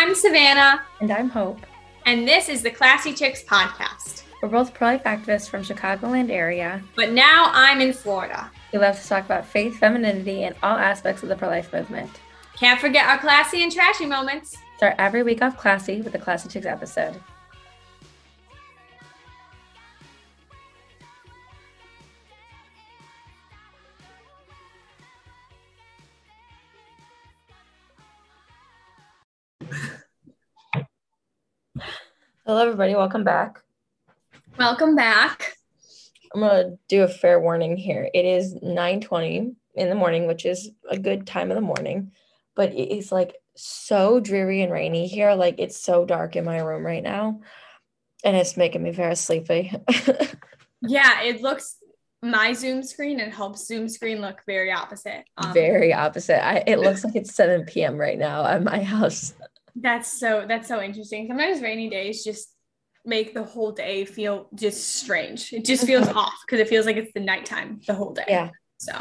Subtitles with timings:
[0.00, 1.58] I'm Savannah, And I'm Hope.
[2.06, 4.22] and this is the Classy Chicks podcast.
[4.40, 6.80] We're both pro life activists from Chicagoland area.
[6.94, 8.48] But now I'm in Florida.
[8.72, 12.10] We love to talk about faith, femininity, and all aspects of the pro life movement.
[12.56, 14.56] Can't forget our classy and trashy moments.
[14.76, 17.20] Start every week off classy with the Classy Chicks episode.
[32.48, 32.94] Hello, everybody.
[32.94, 33.60] Welcome back.
[34.58, 35.58] Welcome back.
[36.34, 38.08] I'm gonna do a fair warning here.
[38.14, 42.12] It is 9:20 in the morning, which is a good time of the morning,
[42.56, 45.34] but it is like so dreary and rainy here.
[45.34, 47.42] Like it's so dark in my room right now,
[48.24, 49.70] and it's making me very sleepy.
[50.80, 51.76] Yeah, it looks
[52.22, 55.24] my Zoom screen and Hope's Zoom screen look very opposite.
[55.36, 56.42] Um, very opposite.
[56.42, 57.98] I, it looks like it's 7 p.m.
[57.98, 59.34] right now at my house.
[59.80, 61.28] That's so that's so interesting.
[61.28, 62.54] Sometimes rainy days just
[63.04, 65.52] make the whole day feel just strange.
[65.52, 68.24] It just feels off because it feels like it's the nighttime the whole day.
[68.28, 68.50] Yeah.
[68.78, 68.92] So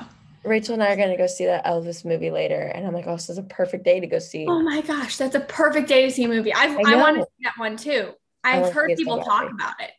[0.43, 3.13] Rachel and I are gonna go see that Elvis movie later, and I'm like, oh,
[3.13, 4.45] this is a perfect day to go see.
[4.47, 6.53] Oh my gosh, that's a perfect day to see a movie.
[6.53, 8.11] I've, I I, want to see that one too.
[8.43, 9.91] I've heard see it so people talk about it.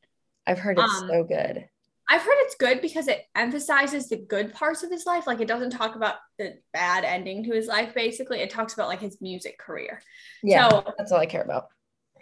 [0.46, 1.68] I've heard it's um, so good.
[2.08, 5.26] I've heard it's good because it emphasizes the good parts of his life.
[5.26, 8.40] Like it doesn't talk about the bad ending to his life, basically.
[8.40, 10.00] It talks about like his music career.
[10.42, 11.66] Yeah, So that's all I care about.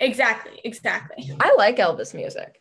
[0.01, 1.33] exactly, exactly.
[1.41, 2.61] I like Elvis music.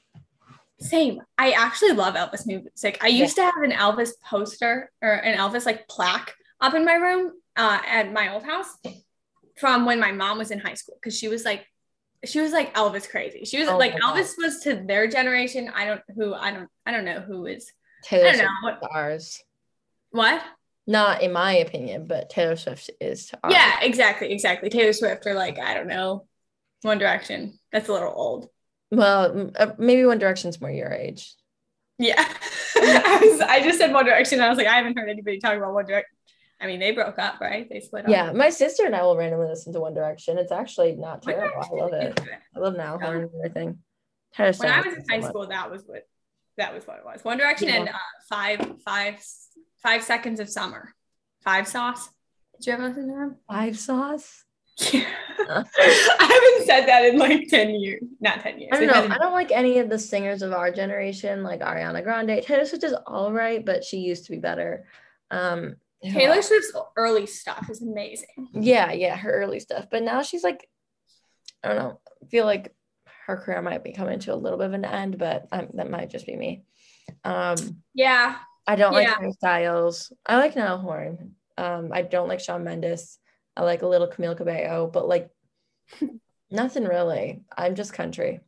[0.80, 1.22] Same.
[1.38, 3.00] I actually love Elvis music.
[3.02, 6.94] I used to have an Elvis poster or an Elvis like plaque up in my
[6.96, 8.68] room uh, at my old house
[9.58, 11.66] from when my mom was in high school because she was like
[12.26, 13.46] she was like Elvis crazy.
[13.46, 13.94] She was Oh like.
[13.94, 15.72] Elvis was to their generation.
[15.74, 17.72] I don't who I don't I don't know who is
[18.04, 18.88] Taylor I don't Swift know.
[18.88, 19.44] is ours.
[20.12, 20.42] what.
[20.88, 23.54] Not in my opinion, but Taylor Swift is to ours.
[23.54, 24.70] Yeah, exactly, exactly.
[24.70, 26.28] Taylor Swift or like I don't know,
[26.84, 27.60] One Direction.
[27.72, 28.50] That's a little old.
[28.92, 31.34] Well, uh, maybe One Direction's more your age.
[31.98, 32.14] Yeah,
[32.76, 33.42] I was.
[33.42, 34.40] I just said One Direction.
[34.40, 36.15] And I was like, I haven't heard anybody talk about One Direction.
[36.62, 37.68] I mean, they broke up, right?
[37.70, 38.10] They split up.
[38.12, 40.38] Yeah, my sister and I will randomly listen to One Direction.
[40.38, 41.62] It's actually not terrible.
[41.62, 42.20] I love it.
[42.56, 43.12] I love now Yeah.
[43.12, 43.80] and everything.
[44.38, 46.08] When I was in high school, that was what
[46.58, 47.24] that was what it was.
[47.24, 47.76] One Direction Yeah.
[47.76, 47.94] and uh,
[48.30, 49.20] five five
[49.84, 50.94] five seconds of summer.
[51.44, 52.10] Five sauce.
[52.60, 53.36] Did you ever listen to them?
[53.50, 54.46] Five Sauce.
[54.92, 55.06] Yeah.
[55.40, 55.64] I
[56.20, 58.02] haven't said that in like 10 years.
[58.20, 58.70] Not 10 years.
[58.74, 59.16] I don't know.
[59.16, 62.42] I don't like any of the singers of our generation, like Ariana Grande.
[62.42, 64.86] Taylor Swift is all right, but she used to be better.
[65.32, 65.76] Um,
[66.14, 66.42] Taylor?
[66.42, 68.28] Swift's early stuff is amazing.
[68.54, 69.88] Yeah, yeah, her early stuff.
[69.90, 70.68] But now she's like,
[71.64, 72.00] I don't know.
[72.24, 72.74] I feel like
[73.26, 75.90] her career might be coming to a little bit of an end, but um, that
[75.90, 76.64] might just be me.
[77.24, 77.56] Um,
[77.94, 78.36] Yeah.
[78.68, 79.16] I don't like Yeah.
[79.18, 80.12] Harry Styles.
[80.26, 81.36] I like Niall Horan.
[81.58, 83.18] Um, I don't like Shawn Mendes.
[83.56, 85.30] I like a little Camila Cabello, but like
[86.52, 87.44] nothing really.
[87.56, 88.42] I'm just country.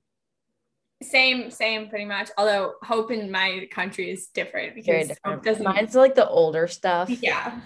[1.03, 2.30] Same, same, pretty much.
[2.38, 5.35] Although Hope in my country is different because different.
[5.38, 5.63] Hope doesn't.
[5.63, 7.09] Mine's like the older stuff.
[7.09, 7.59] yeah,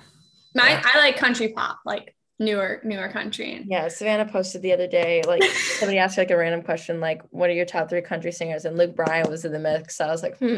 [0.54, 0.72] mine.
[0.72, 0.82] Yeah.
[0.84, 3.64] I like country pop, like newer, newer country.
[3.68, 5.44] Yeah, Savannah posted the other day, like
[5.80, 8.66] somebody asked like a random question, like, what are your top three country singers?
[8.66, 9.96] And Luke Bryan was in the mix.
[9.98, 10.58] So I was like, hmm.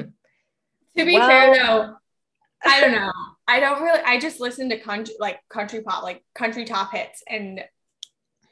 [0.98, 1.96] to be Well- fair, though,
[2.66, 3.12] I don't know.
[3.48, 4.00] I don't really.
[4.06, 7.62] I just listen to country, like country pop, like country top hits, and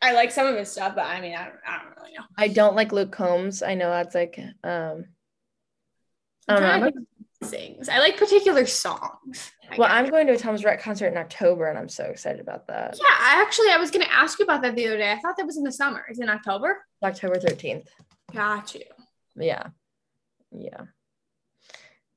[0.02, 0.96] I like some of his stuff.
[0.96, 1.56] But I mean, I don't.
[1.68, 2.24] I don't really know.
[2.38, 3.62] I don't like Luke Combs.
[3.62, 5.06] I know that's like um
[6.48, 6.80] I don't know.
[6.80, 6.94] to like,
[7.44, 7.90] Sings.
[7.90, 9.52] I like particular songs.
[9.72, 9.98] I well, guess.
[9.98, 12.96] I'm going to a Thomas Rhett concert in October and I'm so excited about that.
[12.98, 15.12] Yeah, I actually I was gonna ask you about that the other day.
[15.12, 16.06] I thought that was in the summer.
[16.10, 16.86] Is it in October?
[17.04, 17.88] October 13th.
[18.32, 18.84] Got you.
[19.36, 19.68] Yeah.
[20.52, 20.82] Yeah.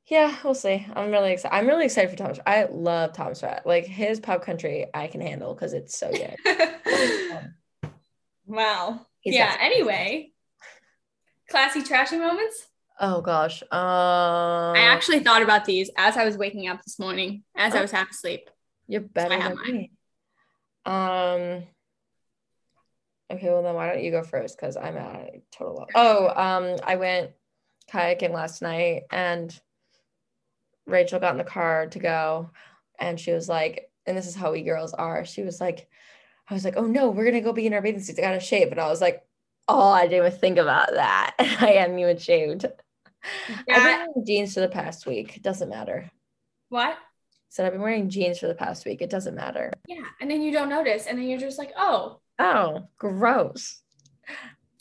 [0.07, 0.87] Yeah, we'll see.
[0.95, 1.57] I'm really excited.
[1.57, 2.39] I'm really excited for Thomas.
[2.47, 3.67] I love Thomas Rhett.
[3.67, 6.37] Like his pop country, I can handle because it's so good.
[8.47, 9.07] wow.
[9.21, 9.57] He's yeah.
[9.61, 10.33] Anyway,
[11.51, 12.67] classy trashy moments.
[13.01, 13.63] Oh gosh.
[13.63, 17.79] Um, I actually thought about these as I was waking up this morning, as I
[17.79, 17.83] Oh.
[17.83, 18.49] was half asleep.
[18.87, 19.75] You're better have than mine.
[19.77, 19.91] me.
[20.87, 21.65] Um.
[23.33, 24.57] Okay, well then why don't you go first?
[24.57, 25.89] Because I'm at a total loss.
[25.95, 27.31] Oh, um, I went
[27.91, 29.59] kayaking last night, and
[30.87, 32.51] Rachel got in the car to go,
[32.99, 35.25] and she was like, and this is how we girls are.
[35.25, 35.89] She was like,
[36.49, 38.19] I was like, oh no, we're gonna go be in our bathing suits.
[38.19, 39.23] I gotta shave, and I was like,
[39.69, 41.35] oh, I didn't even think about that.
[41.39, 42.67] I hadn't even shaved.
[43.49, 45.37] I've been wearing jeans for the past week.
[45.37, 46.11] It doesn't matter.
[46.69, 46.99] What?
[47.49, 49.01] Said I've been wearing jeans for the past week.
[49.01, 49.73] It doesn't matter.
[49.87, 50.05] Yeah.
[50.21, 53.81] And then you don't notice, and then you're just like, oh, Oh, gross.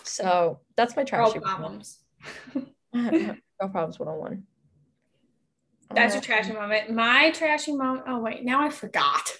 [0.03, 1.99] So that's my girl trashy problems.
[2.93, 4.43] Girl problems 101.
[5.93, 6.91] That's your trashy moment.
[6.91, 8.05] My trashy moment.
[8.07, 9.31] Oh wait, now I forgot.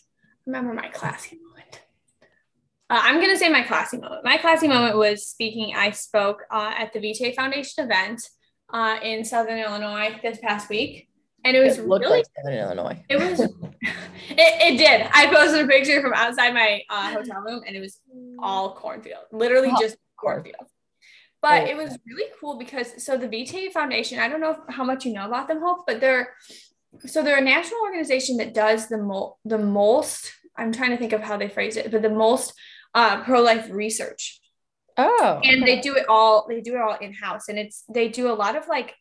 [0.45, 1.52] Remember my classy moment.
[2.93, 4.23] Uh, I'm gonna say my classy moment.
[4.23, 5.73] My classy moment was speaking.
[5.75, 8.21] I spoke uh, at the Vitae Foundation event
[8.71, 11.09] uh, in Southern Illinois this past week,
[11.43, 13.03] and it was It really like Southern Illinois.
[13.09, 13.49] it was it,
[14.29, 15.09] it did.
[15.11, 17.99] I posted a picture from outside my uh, hotel room, and it was
[18.37, 20.67] all cornfield, literally Oh, just cornfield.
[21.41, 21.71] But Oh.
[21.71, 25.13] it was really cool because so the Vitae Foundation, I don't know how much you
[25.13, 26.35] know about them, Hope, but they're
[27.07, 30.31] so they're a national organization that does the mo- the most.
[30.55, 32.53] I'm trying to think of how they phrase it, but the most
[32.93, 34.39] uh, pro life research,
[34.97, 36.45] Oh, and they do it all.
[36.47, 38.93] They do it all in house, and it's they do a lot of like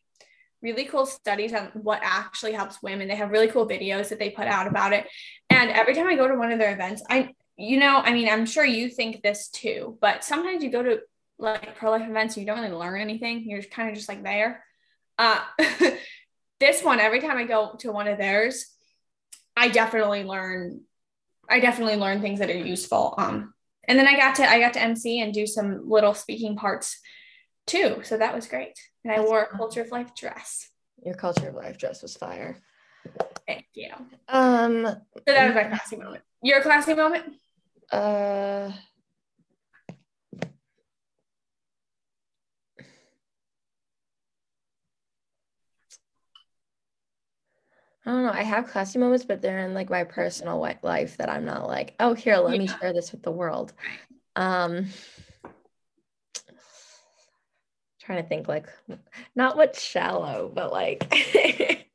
[0.61, 3.07] really cool studies on what actually helps women.
[3.07, 5.07] They have really cool videos that they put out about it.
[5.49, 8.29] And every time I go to one of their events, I, you know, I mean,
[8.29, 11.01] I'm sure you think this too, but sometimes you go to
[11.37, 13.43] like pro life events and you don't really learn anything.
[13.45, 14.63] You're kind of just like there.
[15.17, 15.41] Uh,
[16.61, 18.65] this one, every time I go to one of theirs,
[19.55, 20.81] I definitely learn.
[21.49, 23.15] I definitely learn things that are useful.
[23.17, 23.52] Um,
[23.87, 26.99] and then I got to I got to MC and do some little speaking parts
[27.67, 28.77] too, so that was great.
[29.03, 30.69] And I wore a culture of life dress.
[31.05, 32.57] your culture of life dress was fire.
[33.47, 33.89] Thank you.
[34.29, 36.23] Um So that was my classy moment.
[36.41, 37.25] Your classy moment?
[37.91, 38.71] uh,
[48.05, 48.31] I don't know.
[48.31, 51.95] I have classy moments, but they're in like my personal life that I'm not like,
[51.99, 53.71] oh, here, let me share this with the world.
[54.35, 54.87] Um,
[58.01, 58.67] trying to think like
[59.35, 61.87] not what's shallow, but like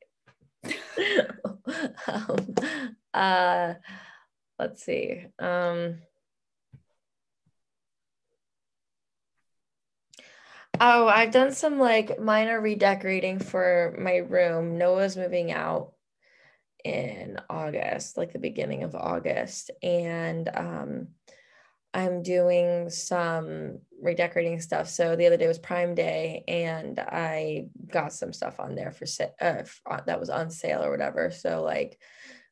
[2.07, 2.55] um,
[3.13, 3.73] uh
[4.57, 5.25] let's see.
[5.37, 5.99] Um
[10.81, 14.77] Oh, I've done some like minor redecorating for my room.
[14.77, 15.93] Noah's moving out
[16.83, 21.07] in August, like the beginning of August, and um
[21.93, 24.87] I'm doing some redecorating stuff.
[24.87, 29.05] So the other day was Prime Day, and I got some stuff on there for
[29.41, 31.31] uh, uh, that was on sale or whatever.
[31.31, 31.99] So like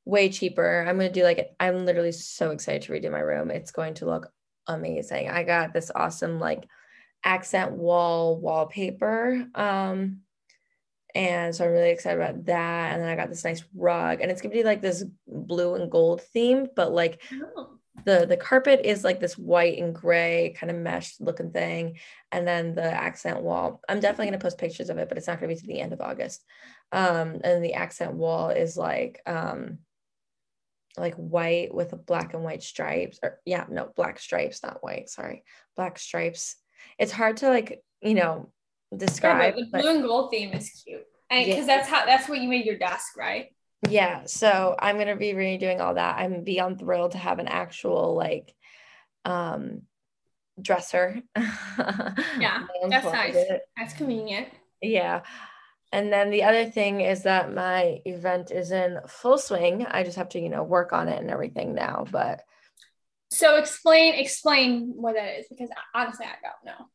[0.05, 0.85] way cheaper.
[0.87, 3.51] I'm gonna do like I'm literally so excited to redo my room.
[3.51, 4.31] It's going to look
[4.65, 5.29] amazing.
[5.29, 6.67] I got this awesome like
[7.23, 9.45] accent wall wallpaper.
[9.53, 10.21] Um,
[11.17, 12.93] and so I'm really excited about that.
[12.93, 15.91] And then I got this nice rug, and it's gonna be like this blue and
[15.91, 17.21] gold theme, but like
[17.57, 17.69] Oh.
[18.05, 21.97] the the carpet is like this white and gray kind of mesh looking thing
[22.31, 25.27] and then the accent wall i'm definitely going to post pictures of it but it's
[25.27, 26.43] not going to be to the end of august
[26.91, 29.79] um and the accent wall is like um
[30.97, 35.09] like white with a black and white stripes or yeah no black stripes not white
[35.09, 35.43] sorry
[35.75, 36.55] black stripes
[36.99, 38.51] it's hard to like you know
[38.95, 41.03] describe but the blue and gold theme is cute.
[41.29, 41.53] And Yeah.
[41.55, 43.47] because that's how that's what you made your desk, right?
[43.87, 47.47] yeah so i'm going to be redoing all that i'm beyond thrilled to have an
[47.47, 48.51] actual like
[49.23, 49.83] um
[50.59, 53.35] dresser Yeah, that's nice.
[53.77, 54.47] That's convenient.
[54.81, 55.21] yeah
[55.91, 60.17] and then the other thing is that my event is in full swing i just
[60.17, 62.41] have to you know work on it and everything now but
[63.29, 66.85] So explain explain what that is because honestly I don't know.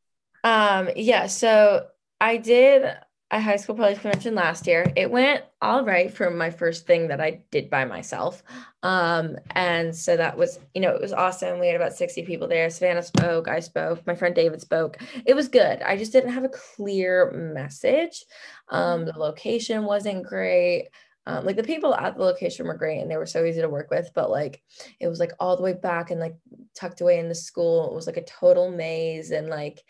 [0.45, 1.87] Um, yeah, so
[2.21, 2.95] I did
[3.33, 4.93] a high school life convention last year.
[4.95, 8.43] It went all right for my first thing that I did by myself.
[8.83, 11.59] Um, and so that was, you know, it was awesome.
[11.59, 12.69] We had about 60 people there.
[12.69, 14.99] Savannah spoke, I spoke, my friend David spoke.
[15.25, 15.81] It was good.
[15.81, 18.23] I just didn't have a clear message.
[18.69, 20.89] Um, the location wasn't great.
[21.25, 23.69] Um, like the people at the location were great and they were so easy to
[23.69, 24.61] work with, but like
[25.01, 26.37] it was like all the way back and like
[26.75, 27.89] tucked away in the school.
[27.89, 29.83] It was like a total maze and like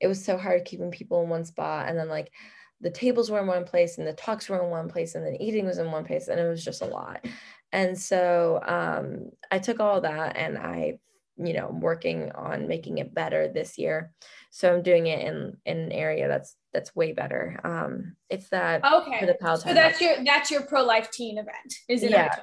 [0.00, 2.30] it was so hard keeping people in one spot and then like
[2.80, 5.40] the tables were in one place and the talks were in one place and then
[5.40, 7.24] eating was in one place and it was just a lot
[7.72, 10.98] and so um, i took all that and i
[11.36, 14.12] you know I'm working on making it better this year
[14.50, 18.82] so i'm doing it in in an area that's that's way better um it's that
[19.20, 19.26] for
[19.64, 19.70] Okay.
[19.70, 22.10] So that's your that's your pro life teen event, is it?
[22.10, 22.34] Yeah.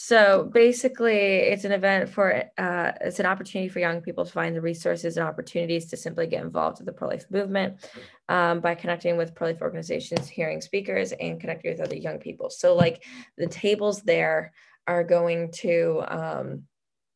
[0.00, 4.54] So basically, it's an event for, uh, it's an opportunity for young people to find
[4.54, 7.84] the resources and opportunities to simply get involved with the pro life movement
[8.28, 12.48] um, by connecting with pro life organizations, hearing speakers, and connecting with other young people.
[12.48, 13.02] So, like
[13.38, 14.52] the tables there
[14.86, 16.62] are going to, um,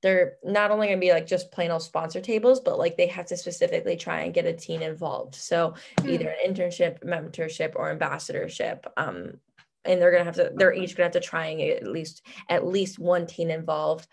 [0.02, 3.06] they're not only going to be like just plain old sponsor tables, but like they
[3.06, 5.36] have to specifically try and get a teen involved.
[5.36, 6.08] So, Hmm.
[6.08, 8.86] either an internship, mentorship, or ambassadorship.
[8.96, 9.34] Um,
[9.84, 12.26] and they're gonna have to, they're each gonna have to try and get at least
[12.48, 14.06] at least one teen involved.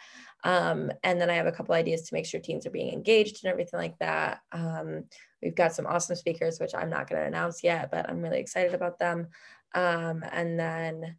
[0.43, 3.43] Um, and then I have a couple ideas to make sure teens are being engaged
[3.43, 4.39] and everything like that.
[4.51, 5.05] Um,
[5.41, 8.73] we've got some awesome speakers, which I'm not gonna announce yet, but I'm really excited
[8.73, 9.27] about them.
[9.75, 11.17] Um, and then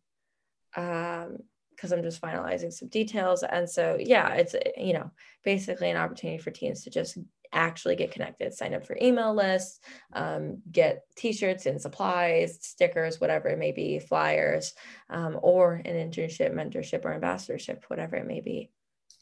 [0.76, 1.38] um,
[1.80, 3.42] because I'm just finalizing some details.
[3.42, 5.10] And so, yeah, it's, you know,
[5.44, 7.16] basically an opportunity for teens to just
[7.52, 9.80] actually get connected, sign up for email lists,
[10.12, 14.74] um, get t-shirts and supplies, stickers, whatever it may be, flyers,
[15.08, 18.70] um, or an internship, mentorship, or ambassadorship, whatever it may be.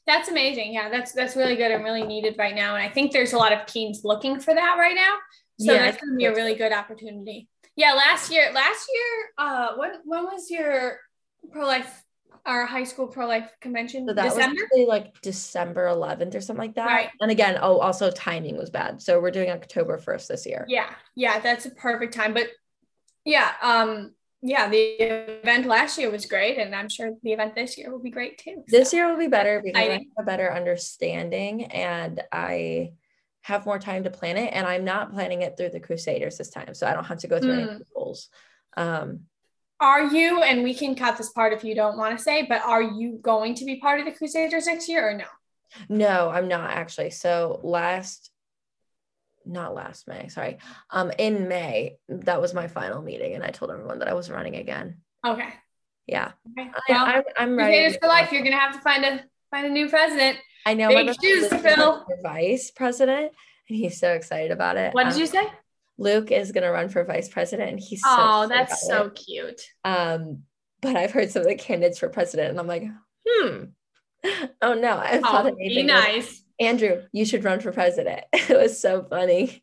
[0.06, 0.72] That's amazing.
[0.72, 2.74] Yeah, that's that's really good and really needed right now.
[2.76, 5.16] And I think there's a lot of teens looking for that right now.
[5.60, 7.48] So yeah, that's gonna be a really good opportunity.
[7.76, 10.98] Yeah, last year, last year, uh when when was your
[11.52, 12.04] pro-life
[12.48, 14.62] our high school pro-life convention so that December?
[14.72, 16.86] was like December 11th or something like that.
[16.86, 17.10] Right.
[17.20, 19.02] And again, oh, also timing was bad.
[19.02, 20.64] So we're doing October 1st this year.
[20.66, 20.88] Yeah.
[21.14, 22.32] Yeah, that's a perfect time.
[22.32, 22.48] But
[23.24, 27.76] yeah, um, yeah, the event last year was great, and I'm sure the event this
[27.76, 28.62] year will be great too.
[28.68, 28.78] So.
[28.78, 32.92] This year will be better because I, I have a better understanding and I
[33.42, 34.50] have more time to plan it.
[34.54, 37.28] And I'm not planning it through the Crusaders this time, so I don't have to
[37.28, 37.70] go through mm.
[37.70, 38.28] any rules.
[38.76, 39.24] Um,
[39.80, 42.62] are you, and we can cut this part if you don't want to say, but
[42.62, 45.24] are you going to be part of the Crusaders next year or no?
[45.88, 47.10] No, I'm not actually.
[47.10, 48.30] So last,
[49.44, 50.58] not last May, sorry.
[50.90, 54.36] Um, in May, that was my final meeting, and I told everyone that I wasn't
[54.36, 54.98] running again.
[55.26, 55.48] Okay.
[56.06, 56.32] Yeah.
[56.58, 56.70] Okay.
[56.88, 57.76] Well, I, am I'm, I'm ready.
[57.76, 58.32] Crusaders for life.
[58.32, 60.38] You're gonna have to find a find a new president.
[60.66, 60.88] I know.
[60.88, 62.04] Big shoes to fill.
[62.22, 63.32] Vice president,
[63.68, 64.94] and he's so excited about it.
[64.94, 65.46] What did um, you say?
[65.98, 69.14] Luke is going to run for vice president and he's so Oh, that's so it.
[69.26, 69.62] cute.
[69.84, 70.44] Um
[70.80, 72.84] but I've heard some of the candidates for president and I'm like,
[73.28, 73.64] "Hmm.
[74.62, 76.42] Oh no, I thought oh, be nice.
[76.60, 79.62] Andrew, you should run for president." it was so funny.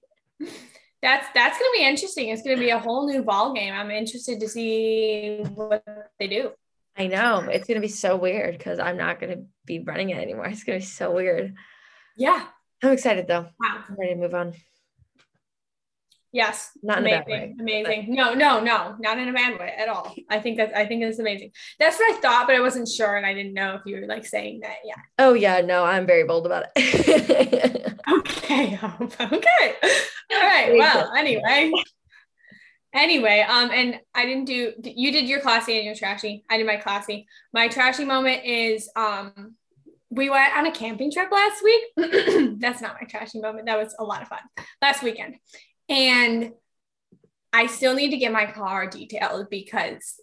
[1.02, 2.30] That's that's going to be interesting.
[2.30, 3.74] It's going to be a whole new ball game.
[3.74, 5.84] I'm interested to see what
[6.20, 6.52] they do.
[6.98, 7.40] I know.
[7.42, 10.48] It's going to be so weird cuz I'm not going to be running it anymore.
[10.48, 11.54] It's going to be so weird.
[12.18, 12.48] Yeah.
[12.82, 13.48] I'm excited though.
[13.60, 13.84] Wow.
[13.88, 14.54] I'm ready to move on.
[16.36, 16.72] Yes.
[16.84, 17.24] Not amazing.
[17.28, 18.06] Way, amazing.
[18.10, 18.14] But.
[18.14, 20.14] No, no, no, not in a bad way at all.
[20.30, 21.52] I think that I think it's amazing.
[21.80, 24.06] That's what I thought, but I wasn't sure and I didn't know if you were
[24.06, 24.76] like saying that.
[24.84, 24.96] Yeah.
[25.18, 27.96] Oh yeah, no, I'm very bold about it.
[28.20, 28.78] okay.
[29.22, 29.76] Okay.
[30.34, 30.74] All right.
[30.78, 31.72] Well, anyway.
[32.94, 36.44] Anyway, um, and I didn't do you did your classy and your trashy.
[36.50, 37.28] I did my classy.
[37.54, 39.56] My trashy moment is um
[40.10, 41.84] we went on a camping trip last week.
[42.60, 43.68] That's not my trashy moment.
[43.68, 44.40] That was a lot of fun
[44.82, 45.36] last weekend.
[45.90, 46.52] And
[47.54, 50.20] I still need to get my car detailed because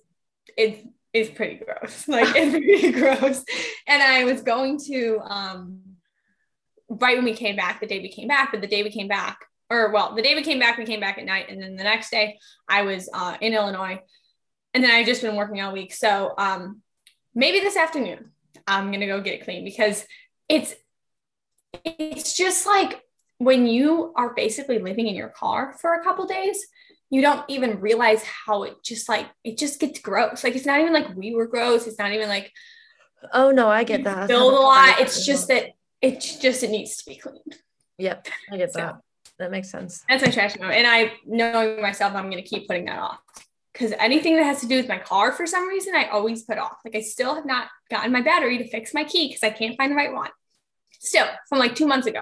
[0.57, 2.05] it is pretty gross.
[2.09, 3.45] Like it's pretty gross.
[3.87, 5.81] And I was going to um
[6.89, 9.09] right when we came back, the day we came back, but the day we came
[9.09, 9.39] back,
[9.71, 11.47] or well, the day we came back, we came back at night.
[11.49, 12.39] And then the next day
[12.69, 14.01] I was uh, in Illinois.
[14.75, 15.95] And then I just been working all week.
[15.95, 16.83] So um
[17.35, 18.33] maybe this afternoon
[18.67, 20.07] I'm gonna go get it clean because
[20.49, 20.75] it's
[21.85, 23.03] it's just like
[23.45, 26.65] when you are basically living in your car for a couple days,
[27.11, 30.45] you don't even realize how it just like it just gets gross.
[30.45, 31.87] Like it's not even like we were gross.
[31.87, 32.53] It's not even like
[33.33, 34.29] oh no, I get that.
[34.29, 35.01] Build a lot.
[35.01, 37.57] It's just that it's just it needs to be cleaned.
[37.99, 39.01] Yep, I get so, that.
[39.39, 40.05] That makes sense.
[40.09, 40.79] That's my trash moment.
[40.79, 43.21] And I knowing myself, I'm gonna keep putting that off.
[43.73, 46.59] Because anything that has to do with my car for some reason, I always put
[46.59, 46.79] off.
[46.85, 49.77] Like I still have not gotten my battery to fix my key because I can't
[49.77, 50.31] find the right one.
[51.03, 52.21] Still, from like two months ago.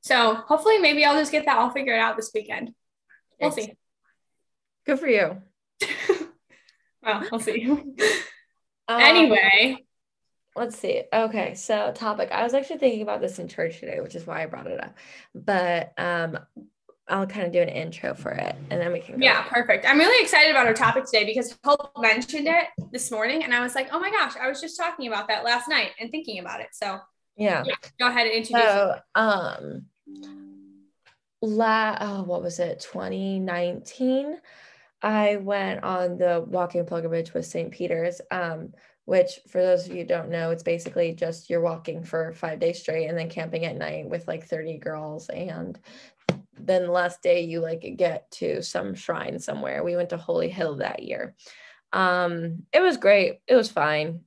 [0.00, 2.74] So hopefully, maybe I'll just get that all figured out this weekend.
[3.40, 3.72] We'll see.
[4.86, 5.42] Good for you.
[7.02, 7.82] well, we'll see.
[8.88, 9.84] Um, anyway,
[10.54, 11.02] let's see.
[11.12, 12.30] Okay, so topic.
[12.30, 14.80] I was actually thinking about this in church today, which is why I brought it
[14.80, 14.94] up.
[15.34, 16.38] But um,
[17.08, 19.20] I'll kind of do an intro for it, and then we can.
[19.20, 19.86] yeah, perfect.
[19.88, 23.60] I'm really excited about our topic today because Hope mentioned it this morning, and I
[23.60, 26.38] was like, "Oh my gosh, I was just talking about that last night and thinking
[26.38, 27.00] about it." So
[27.36, 28.64] yeah, yeah go ahead and introduce.
[28.64, 29.86] So, um,
[31.42, 32.80] la oh, what was it?
[32.80, 34.38] 2019
[35.02, 38.72] i went on the walking pilgrimage with st peter's um,
[39.04, 42.80] which for those of you don't know it's basically just you're walking for five days
[42.80, 45.78] straight and then camping at night with like 30 girls and
[46.58, 49.82] then the last day you like get to some shrine somewhere.
[49.82, 51.34] We went to holy hill that year.
[51.92, 53.38] Um it was great.
[53.46, 54.20] It was fine.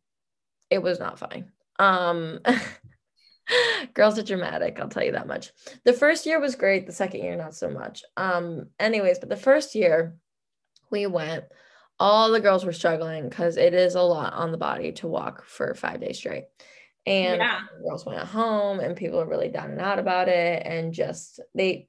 [0.70, 1.51] It was not fine.
[1.78, 2.39] Um
[3.94, 5.51] girls are dramatic i'll tell you that much.
[5.86, 8.03] The first year was great the second year not so much.
[8.18, 10.15] Um anyways but the first year
[10.91, 11.46] we went
[12.00, 15.46] all the girls were struggling because it is a lot on the body to walk
[15.46, 16.46] for five days straight.
[17.06, 17.62] And yeah.
[17.84, 21.88] girls went home and people were really down and out about it and just they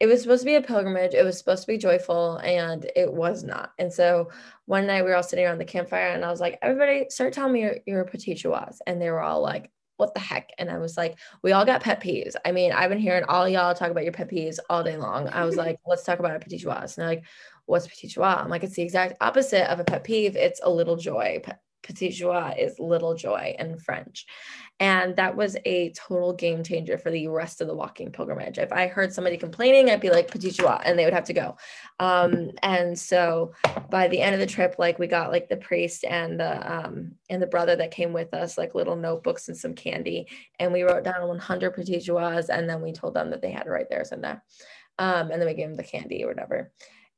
[0.00, 3.12] it was supposed to be a pilgrimage it was supposed to be joyful and it
[3.12, 3.72] was not.
[3.78, 4.30] And so
[4.66, 7.32] one night we were all sitting around the campfire and i was like everybody start
[7.32, 10.50] telling me your, your petit joies and they were all like what the heck?
[10.58, 12.34] And I was like, we all got pet peeves.
[12.44, 15.28] I mean, I've been hearing all y'all talk about your pet peeves all day long.
[15.28, 16.72] I was like, let's talk about a petit joie.
[16.72, 17.24] And they're like,
[17.66, 18.24] what's petit joie?
[18.24, 20.36] I'm like, it's the exact opposite of a pet peeve.
[20.36, 21.42] It's a little joy.
[21.84, 24.26] Petit joie is little joy in French.
[24.80, 28.58] And that was a total game changer for the rest of the walking pilgrimage.
[28.58, 31.32] If I heard somebody complaining, I'd be like, petit joie, and they would have to
[31.32, 31.56] go.
[32.00, 33.52] Um, and so
[33.88, 37.12] by the end of the trip, like we got like the priest and the um,
[37.30, 40.26] and the brother that came with us, like little notebooks and some candy.
[40.58, 43.64] And we wrote down 100 petit joies, and then we told them that they had
[43.64, 44.42] to write theirs in there.
[44.98, 46.72] Um, and then we gave them the candy or whatever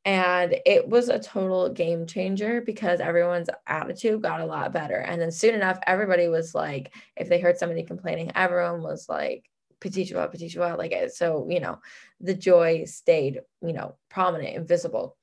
[0.06, 4.98] and it was a total game changer because everyone's attitude got a lot better.
[4.98, 9.50] And then soon enough everybody was like if they heard somebody complaining everyone was like
[9.80, 11.78] petit joie petit like so you know
[12.20, 15.16] the joy stayed you know prominent and visible.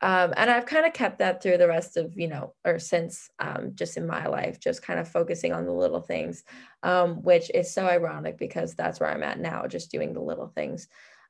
[0.00, 3.30] Um, and I've kind of kept that through the rest of, you know, or since
[3.38, 6.44] um, just in my life, just kind of focusing on the little things,
[6.82, 10.48] um, which is so ironic because that's where I'm at now, just doing the little
[10.48, 10.88] things.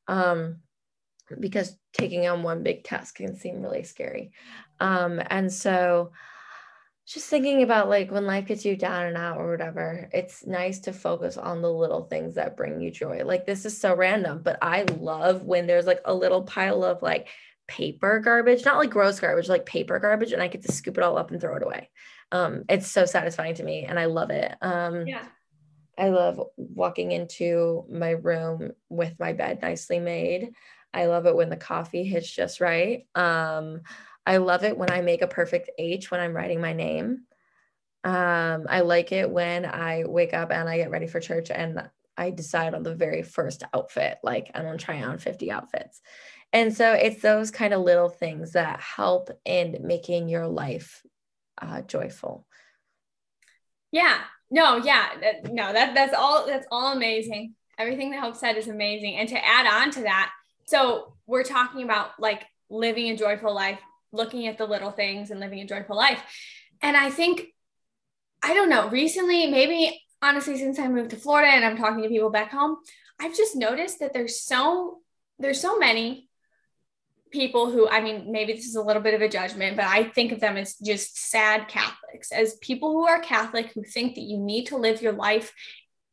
[0.09, 0.57] Um,
[1.41, 4.33] because taking on one big task can seem really scary.
[4.81, 6.13] Um, and so
[7.07, 10.81] just thinking about like when life gets you down and out or whatever, it's nice
[10.81, 13.23] to focus on the little things that bring you joy.
[13.25, 17.03] Like this is so random, but I love when there's like a little pile of
[17.03, 17.29] like
[17.67, 21.05] paper garbage, not like gross garbage, like paper garbage, and I get to scoop it
[21.05, 21.91] all up and throw it away.
[22.33, 24.55] Um, it's so satisfying to me and I love it.
[24.63, 25.25] Um, yeah.
[25.97, 30.51] I love walking into my room with my bed nicely made.
[30.95, 33.07] I love it when the coffee hits just right.
[33.15, 33.83] Um,
[34.27, 37.25] I love it when I make a perfect H when I'm writing my name.
[38.05, 41.89] Um, I like it when I wake up and I get ready for church and
[42.17, 44.19] I decide on the very first outfit.
[44.23, 46.01] Like I'm gonna try on 50 outfits.
[46.53, 51.03] And so it's those kind of little things that help in making your life
[51.61, 52.47] uh, joyful.
[53.91, 54.21] Yeah.
[54.51, 55.09] No, yeah.
[55.51, 57.55] no, that that's all that's all amazing.
[57.79, 59.17] Everything that Hope said is amazing.
[59.17, 60.31] And to add on to that,
[60.67, 63.79] so we're talking about like living a joyful life,
[64.13, 66.23] looking at the little things and living a joyful life.
[66.83, 67.47] And I think,
[68.43, 72.09] I don't know, recently, maybe honestly, since I moved to Florida and I'm talking to
[72.09, 72.77] people back home,
[73.21, 75.01] I've just noticed that there's so
[75.39, 76.29] there's so many
[77.31, 80.05] people who I mean maybe this is a little bit of a judgment but I
[80.05, 84.23] think of them as just sad Catholics as people who are Catholic who think that
[84.23, 85.53] you need to live your life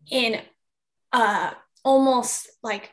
[0.10, 0.42] in
[1.14, 1.52] uh
[1.84, 2.90] almost like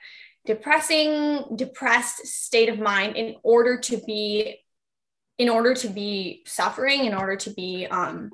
[0.49, 4.59] depressing depressed state of mind in order to be
[5.37, 8.31] in order to be suffering in order to be um,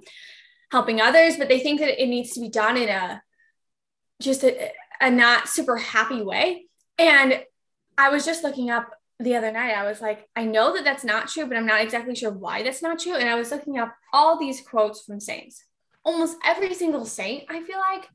[0.71, 3.21] helping others but they think that it needs to be done in a
[4.23, 6.67] just a, a not super happy way.
[6.99, 7.43] And
[7.99, 11.05] i was just looking up the other night i was like i know that that's
[11.05, 13.17] not true but i'm not exactly sure why that's not true.
[13.17, 15.65] And i was looking up all these quotes from saints.
[16.05, 18.09] Almost every single saint i feel like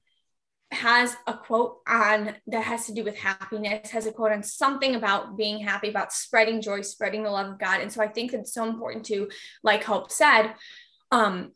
[0.72, 4.96] has a quote on that has to do with happiness, has a quote on something
[4.96, 7.82] about being happy, about spreading joy, spreading the love of God.
[7.82, 9.30] And so I think it's so important to,
[9.64, 10.54] like Hope said,
[11.12, 11.52] um,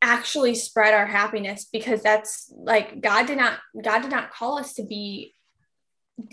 [0.00, 4.74] actually spread our happiness because that's like God did not God did not call us
[4.74, 5.34] to be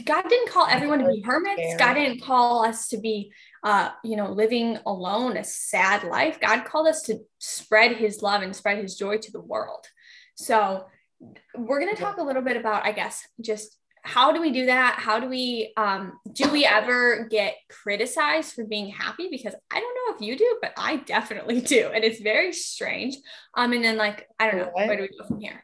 [0.05, 1.75] God didn't call everyone to be hermits.
[1.79, 3.31] God didn't call us to be
[3.63, 6.39] uh, you know, living alone, a sad life.
[6.39, 9.85] God called us to spread his love and spread his joy to the world.
[10.35, 10.85] So
[11.55, 14.65] we're going to talk a little bit about, I guess, just how do we do
[14.65, 14.95] that?
[14.97, 19.27] How do we, um, do we ever get criticized for being happy?
[19.29, 21.91] Because I don't know if you do, but I definitely do.
[21.93, 23.15] And it's very strange.
[23.55, 24.87] Um, and then like, I don't know, what?
[24.87, 25.63] where do we go from here?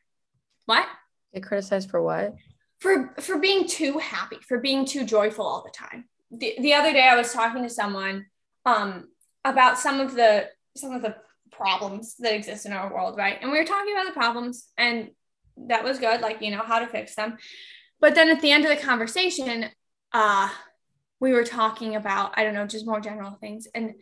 [0.66, 0.86] What?
[1.34, 2.36] Get criticized for what?
[2.80, 6.06] For, for being too happy, for being too joyful all the time.
[6.30, 8.28] The, the other day I was talking to someone,
[8.66, 9.08] um,
[9.44, 11.16] about some of the, some of the
[11.52, 13.38] problems that exist in our world, right?
[13.42, 15.10] And we were talking about the problems and
[15.68, 17.38] that was good, like, you know, how to fix them.
[18.00, 19.66] But then at the end of the conversation,
[20.14, 20.50] uh,
[21.20, 23.68] we were talking about, I don't know, just more general things.
[23.74, 23.96] And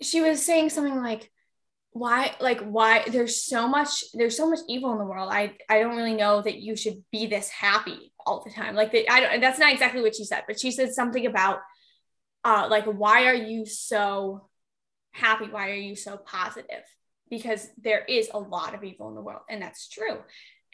[0.00, 1.30] she was saying something like,
[1.94, 5.30] why like why there's so much there's so much evil in the world.
[5.30, 8.74] I i don't really know that you should be this happy all the time.
[8.74, 11.58] Like that i don't that's not exactly what she said but she said something about
[12.44, 14.48] uh like why are you so
[15.12, 15.44] happy?
[15.50, 16.82] Why are you so positive?
[17.28, 20.18] Because there is a lot of evil in the world and that's true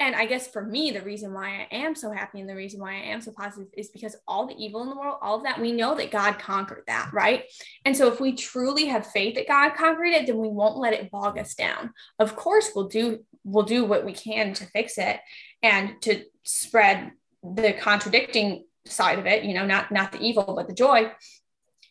[0.01, 2.81] and I guess for me, the reason why I am so happy and the reason
[2.81, 5.43] why I am so positive is because all the evil in the world, all of
[5.43, 7.45] that, we know that God conquered that, right?
[7.85, 10.93] And so if we truly have faith that God conquered it, then we won't let
[10.93, 11.93] it bog us down.
[12.21, 15.19] Of course, we'll do we'll do what we can to fix it
[15.63, 20.69] and to spread the contradicting side of it, you know, not not the evil, but
[20.69, 21.11] the joy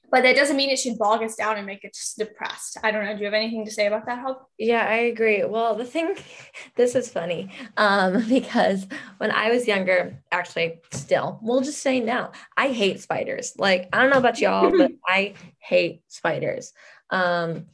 [0.10, 2.78] but that doesn't mean it should bog us down and make us depressed.
[2.84, 3.14] I don't know.
[3.14, 4.48] Do you have anything to say about that, Hope?
[4.58, 5.44] Yeah, I agree.
[5.44, 6.16] Well, the thing,
[6.76, 12.32] this is funny um, because when I was younger, actually, still, we'll just say now,
[12.56, 13.54] I hate spiders.
[13.58, 16.72] Like, I don't know about y'all, but I hate spiders.
[17.10, 17.68] Um,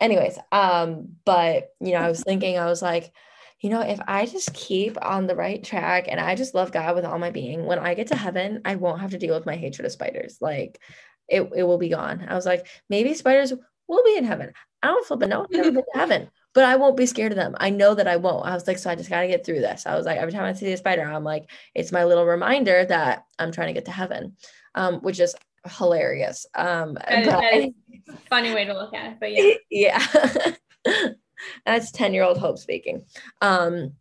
[0.00, 3.12] anyways, um, but you know, I was thinking, I was like,
[3.60, 6.94] you know, if I just keep on the right track and I just love God
[6.94, 9.46] with all my being, when I get to heaven, I won't have to deal with
[9.46, 10.38] my hatred of spiders.
[10.40, 10.80] Like
[11.28, 12.26] it, it will be gone.
[12.28, 13.52] I was like, maybe spiders
[13.88, 14.52] will be in heaven.
[14.82, 17.32] I don't flip a no, I've never been to heaven, but I won't be scared
[17.32, 17.56] of them.
[17.58, 18.46] I know that I won't.
[18.46, 19.86] I was like, so I just got to get through this.
[19.86, 22.84] I was like, every time I see a spider, I'm like, it's my little reminder
[22.84, 24.36] that I'm trying to get to heaven,
[24.74, 25.34] um, which is
[25.78, 26.46] hilarious.
[26.54, 29.32] Um, that is, that is funny way to look at it, but
[29.70, 30.06] yeah.
[30.86, 31.10] Yeah.
[31.64, 33.04] That's 10 year old Hope speaking.
[33.40, 33.92] Um,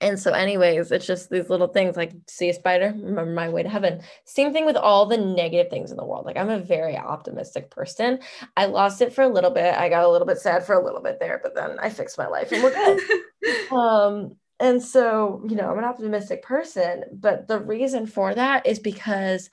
[0.00, 3.62] and so, anyways, it's just these little things like see a spider, remember my way
[3.62, 4.02] to heaven.
[4.24, 6.26] Same thing with all the negative things in the world.
[6.26, 8.18] Like, I'm a very optimistic person.
[8.56, 9.74] I lost it for a little bit.
[9.74, 12.18] I got a little bit sad for a little bit there, but then I fixed
[12.18, 13.70] my life and we're good.
[13.72, 18.78] um, and so, you know, I'm an optimistic person, but the reason for that is
[18.80, 19.48] because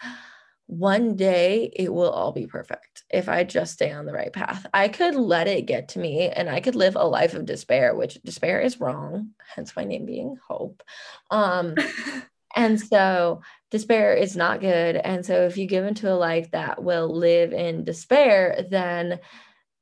[0.72, 4.66] one day it will all be perfect if I just stay on the right path.
[4.74, 7.94] I could let it get to me and I could live a life of despair,
[7.94, 10.82] which despair is wrong, hence my name being hope.
[11.30, 11.76] Um,
[12.56, 14.96] and so despair is not good.
[14.96, 19.20] And so if you give into a life that will live in despair, then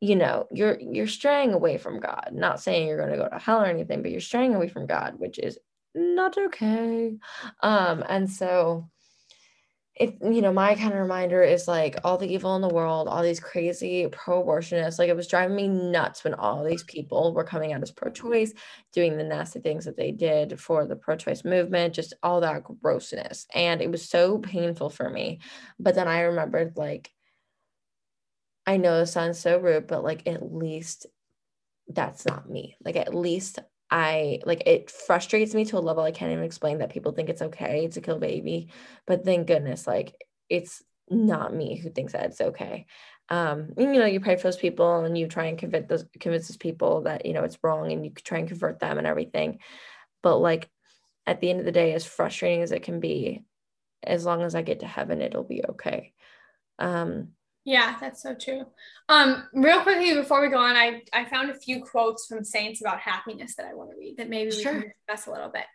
[0.02, 2.32] you know you're you're straying away from God.
[2.34, 4.88] Not saying you're going to go to hell or anything, but you're straying away from
[4.88, 5.60] God, which is
[5.94, 7.16] not okay.
[7.62, 8.90] Um, and so
[10.00, 13.08] it you know my kind of reminder is like all the evil in the world
[13.08, 17.44] all these crazy pro-abortionists like it was driving me nuts when all these people were
[17.44, 18.54] coming out as pro-choice
[18.94, 23.46] doing the nasty things that they did for the pro-choice movement just all that grossness
[23.54, 25.40] and it was so painful for me.
[25.80, 27.12] But then i remembered like
[28.66, 31.08] i know this sounds so rude but like at least
[31.90, 32.78] that's not me.
[32.84, 33.60] Like at least
[33.92, 37.30] I like it frustrates me to a level I can't even explain that people think
[37.30, 38.70] it's okay to kill baby.
[39.08, 40.14] But thank goodness, like
[40.50, 42.86] it's not me who thinks that it's okay.
[43.30, 46.48] Um, you know, you pray for those people and you try and convince those convince
[46.48, 49.60] those people that you know it's wrong and you try and convert them and everything.
[50.22, 50.70] But like
[51.26, 53.44] at the end of the day, as frustrating as it can be,
[54.04, 56.14] as long as I get to heaven, it'll be okay.
[56.80, 57.30] Um,
[57.66, 58.66] yeah, that's so true.
[59.10, 62.82] Um, real quickly before we go on, I, I found a few quotes from saints
[62.82, 64.74] about happiness that I want to read that maybe we sure.
[64.74, 65.66] can discuss a little bit.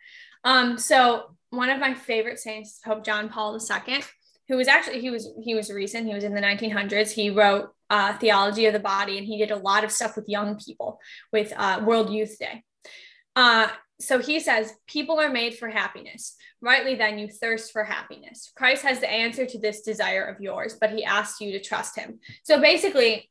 [0.43, 4.03] Um, so one of my favorite saints, is Pope John Paul II,
[4.47, 7.11] who was actually he was he was recent, he was in the 1900s.
[7.11, 10.29] He wrote uh, Theology of the Body, and he did a lot of stuff with
[10.29, 10.99] young people
[11.31, 12.63] with uh, World Youth Day.
[13.35, 13.67] Uh,
[13.99, 16.35] so he says, people are made for happiness.
[16.61, 18.51] Rightly then, you thirst for happiness.
[18.55, 21.97] Christ has the answer to this desire of yours, but he asks you to trust
[21.97, 22.19] him.
[22.43, 23.29] So basically,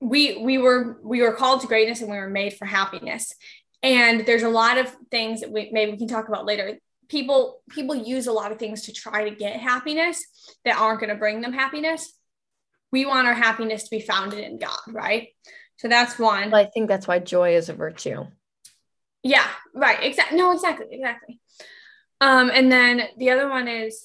[0.00, 3.34] we we were we were called to greatness and we were made for happiness.
[3.82, 6.78] And there's a lot of things that we maybe we can talk about later.
[7.08, 10.24] People people use a lot of things to try to get happiness
[10.64, 12.12] that aren't going to bring them happiness.
[12.92, 15.28] We want our happiness to be founded in God, right?
[15.76, 16.50] So that's one.
[16.50, 18.26] Well, I think that's why joy is a virtue.
[19.22, 20.02] Yeah, right.
[20.02, 20.38] Exactly.
[20.38, 20.86] No, exactly.
[20.90, 21.40] Exactly.
[22.20, 24.04] Um, and then the other one is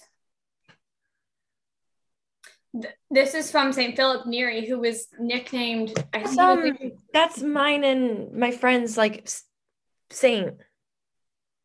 [2.81, 3.95] th- this is from St.
[3.95, 5.93] Philip Neri, who was nicknamed.
[6.13, 6.73] Um,
[7.13, 9.29] that's mine and my friend's like
[10.09, 10.55] saint.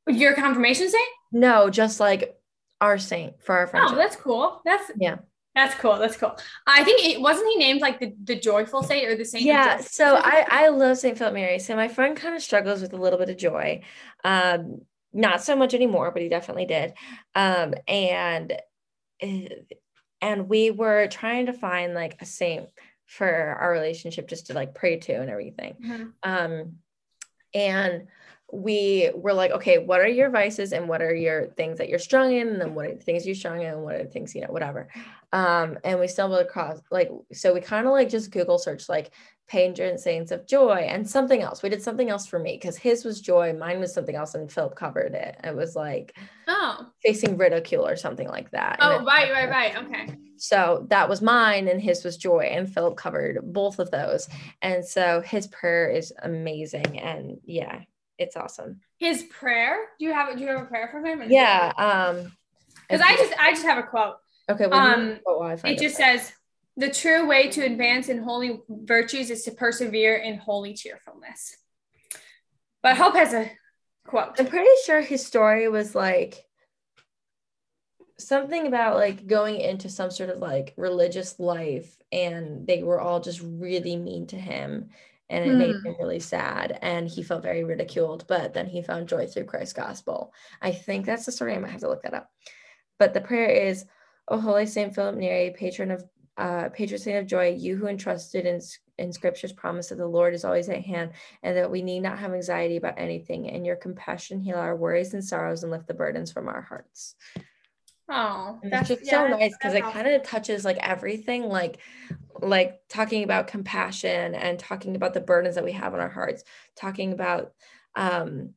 [0.07, 1.09] Your confirmation saint?
[1.33, 2.37] No, just like
[2.81, 3.93] our saint for our friendship.
[3.95, 4.61] Oh, that's cool.
[4.65, 5.17] That's yeah.
[5.55, 5.99] That's cool.
[5.99, 6.37] That's cool.
[6.67, 9.45] I think it wasn't he named like the, the joyful saint or the saint.
[9.45, 9.81] Yeah.
[9.81, 11.59] So I I love Saint Philip Neri.
[11.59, 13.83] So my friend kind of struggles with a little bit of joy,
[14.23, 14.83] um,
[15.13, 16.95] not so much anymore, but he definitely did.
[17.35, 18.53] Um, and
[19.21, 19.49] eh,
[20.21, 22.69] and we were trying to find like a saint
[23.07, 25.75] for our relationship, just to like pray to and everything.
[25.83, 26.05] Mm-hmm.
[26.23, 26.77] Um,
[27.55, 28.07] and
[28.53, 31.99] we were like, okay, what are your vices and what are your things that you're
[31.99, 32.49] strong in?
[32.49, 34.41] And then what are the things you're strong in and what are the things, you
[34.41, 34.89] know, whatever.
[35.33, 39.13] Um, and we stumbled across like, so we kind of like just Google search like
[39.51, 41.61] patron saints of joy and something else.
[41.63, 44.51] We did something else for me because his was joy, mine was something else, and
[44.51, 45.37] Philip covered it.
[45.43, 48.79] It was like oh facing ridicule or something like that.
[48.81, 49.77] Oh, right, right, right.
[49.77, 50.17] Okay.
[50.37, 54.29] So that was mine, and his was joy, and Philip covered both of those.
[54.63, 57.01] And so his prayer is amazing.
[57.01, 57.81] And yeah,
[58.21, 58.81] it's awesome.
[58.99, 59.79] His prayer?
[59.99, 61.23] Do you have do you have a prayer from him?
[61.29, 61.73] Yeah.
[61.77, 62.33] Um
[62.89, 64.17] because I just I just have a quote.
[64.49, 64.67] Okay.
[64.67, 66.33] Well, um it just says
[66.77, 71.57] the true way to advance in holy virtues is to persevere in holy cheerfulness.
[72.83, 73.51] But Hope has a
[74.07, 74.39] quote.
[74.39, 76.45] I'm pretty sure his story was like
[78.19, 83.21] something about like going into some sort of like religious life and they were all
[83.21, 84.91] just really mean to him
[85.31, 85.87] and it made hmm.
[85.87, 89.73] him really sad and he felt very ridiculed but then he found joy through christ's
[89.73, 92.31] gospel i think that's the story i might have to look that up
[92.99, 93.87] but the prayer is
[94.29, 96.05] o holy saint philip neri patron of
[96.37, 98.61] uh, patron saint of joy you who entrusted in
[99.01, 101.13] in scriptures promise that the Lord is always at hand
[101.43, 103.49] and that we need not have anxiety about anything.
[103.49, 107.15] And your compassion heal our worries and sorrows and lift the burdens from our hearts.
[108.11, 111.79] Oh, that's just yeah, so nice because it kind of touches like everything, like
[112.41, 116.43] like talking about compassion and talking about the burdens that we have on our hearts,
[116.77, 117.53] talking about
[117.95, 118.55] um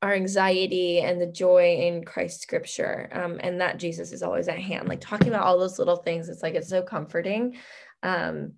[0.00, 4.58] our anxiety and the joy in Christ's scripture, um, and that Jesus is always at
[4.58, 4.88] hand.
[4.88, 7.56] Like talking about all those little things, it's like it's so comforting,
[8.02, 8.52] um,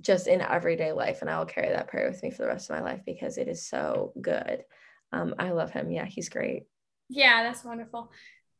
[0.00, 1.22] just in everyday life.
[1.22, 3.36] And I will carry that prayer with me for the rest of my life because
[3.36, 4.64] it is so good.
[5.12, 5.90] Um, I love him.
[5.90, 6.64] Yeah, he's great.
[7.08, 8.12] Yeah, that's wonderful.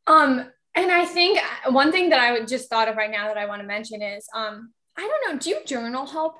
[0.09, 3.39] Um, and I think one thing that I would just thought of right now that
[3.39, 6.37] I want to mention is, um, I don't know, do you journal Hope?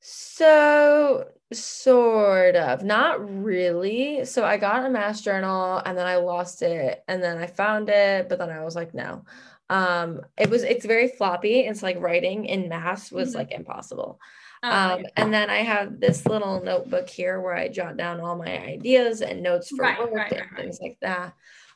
[0.00, 4.24] So, sort of, not really.
[4.24, 7.88] So, I got a mass journal and then I lost it and then I found
[7.88, 9.24] it, but then I was like, no.
[9.68, 11.60] Um, it was it's very floppy.
[11.60, 13.34] It's like writing in mass was Mhm.
[13.34, 14.20] like impossible.
[14.62, 18.36] Um, Um, and then I have this little notebook here where I jot down all
[18.36, 20.56] my ideas and notes for Right, work right, and right.
[20.56, 21.34] things like that.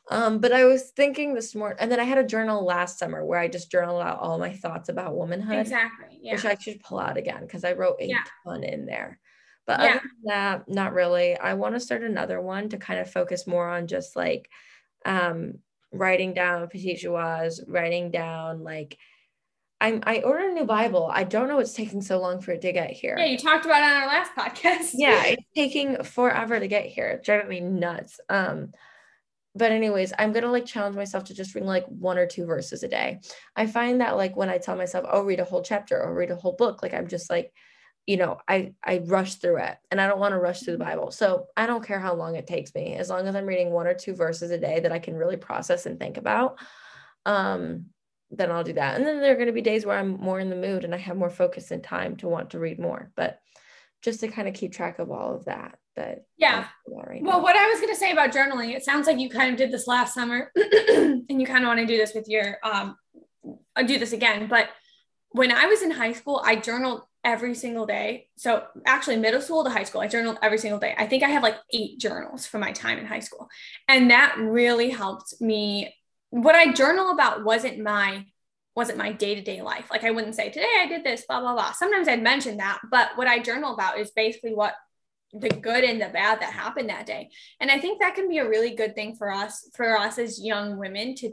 [0.09, 3.23] Um, but I was thinking this morning, and then I had a journal last summer
[3.23, 6.17] where I just journaled out all my thoughts about womanhood exactly.
[6.21, 6.33] Yeah.
[6.33, 8.17] which I should pull out again because I wrote a Yeah.
[8.45, 9.19] ton in there.
[9.67, 9.85] But Yeah.
[9.85, 11.37] other than that, not really.
[11.37, 14.49] I want to start another one to kind of focus more on just like
[15.05, 15.53] um
[15.93, 18.97] writing down petit joies, writing down like
[19.79, 21.09] I'm I ordered a new Bible.
[21.11, 23.15] I don't know what's taking so long for it to get here.
[23.17, 24.91] yeah, you talked about it on our last podcast.
[24.93, 27.07] yeah, it's taking forever to get here.
[27.11, 28.19] It's driving me nuts.
[28.29, 28.73] Um
[29.55, 32.83] but anyways, I'm gonna like challenge myself to just read like one or two verses
[32.83, 33.19] a day.
[33.55, 36.31] I find that like when I tell myself, oh, read a whole chapter or read
[36.31, 37.51] a whole book, like I'm just like,
[38.07, 40.85] you know, I I rush through it and I don't want to rush through the
[40.85, 41.11] Bible.
[41.11, 43.87] So I don't care how long it takes me, as long as I'm reading one
[43.87, 46.57] or two verses a day that I can really process and think about.
[47.25, 47.87] Um,
[48.31, 48.95] then I'll do that.
[48.95, 50.95] And then there are going to be days where I'm more in the mood and
[50.95, 53.11] I have more focus and time to want to read more.
[53.15, 53.39] But
[54.01, 55.77] just to kind of keep track of all of that.
[55.95, 56.67] But Yeah.
[56.87, 57.43] right Well, now.
[57.43, 59.71] what I was going to say about journaling, it sounds like you kind of did
[59.71, 62.95] this last summer and you kind of want to do this with your, um,
[63.75, 64.47] uh, do this again.
[64.47, 64.69] But
[65.31, 68.27] when I was in high school, I journaled every single day.
[68.37, 70.95] So actually, middle school to high school, I journaled every single day.
[70.97, 73.47] I think I have like eight journals from my time in high school.
[73.87, 75.93] And that really helped me.
[76.31, 78.25] What I journal about wasn't my
[78.73, 79.89] wasn't my day-to-day life.
[79.91, 81.73] Like I wouldn't say today I did this, blah, blah, blah.
[81.73, 84.73] Sometimes I'd mention that, but what I journal about is basically what
[85.33, 87.29] the good and the bad that happened that day.
[87.59, 90.43] And I think that can be a really good thing for us, for us as
[90.43, 91.31] young women to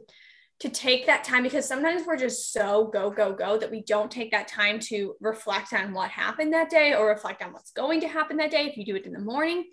[0.60, 4.10] to take that time because sometimes we're just so go go go that we don't
[4.10, 8.00] take that time to reflect on what happened that day or reflect on what's going
[8.00, 9.66] to happen that day if you do it in the morning.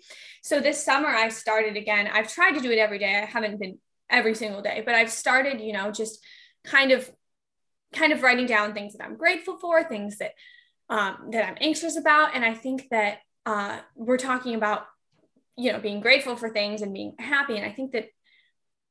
[0.44, 2.08] So this summer i started again.
[2.12, 3.20] I've tried to do it every day.
[3.20, 3.78] I haven't been
[4.10, 6.24] every single day but i've started you know just
[6.64, 7.10] kind of
[7.92, 10.32] kind of writing down things that i'm grateful for things that
[10.88, 12.34] um, that i'm anxious about.
[12.34, 14.86] And i think that uh, we're talking about
[15.56, 17.56] you know being grateful for things and being happy.
[17.56, 18.08] And i think that